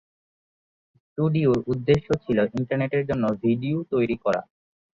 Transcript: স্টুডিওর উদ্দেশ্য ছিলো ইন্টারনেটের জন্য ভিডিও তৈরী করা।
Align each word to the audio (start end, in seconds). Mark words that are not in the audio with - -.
স্টুডিওর 1.01 1.59
উদ্দেশ্য 1.67 2.07
ছিলো 2.23 2.43
ইন্টারনেটের 2.59 3.03
জন্য 3.09 3.23
ভিডিও 3.43 3.77
তৈরী 3.91 4.17
করা। 4.25 4.41